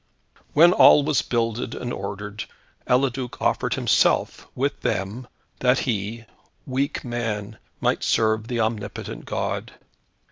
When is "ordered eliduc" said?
1.93-3.39